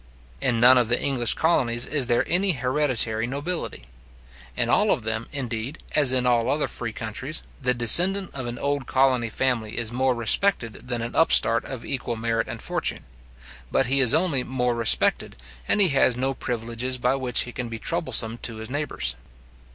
[0.41, 3.83] In none of the English colonies is there any hereditary nobility.
[4.57, 8.57] In all of them, indeed, as in all other free countries, the descendant of an
[8.57, 13.05] old colony family is more respected than an upstart of equal merit and fortune;
[13.71, 15.35] but he is only more respected,
[15.67, 19.13] and he has no privileges by which he can be troublesome to his neighbours.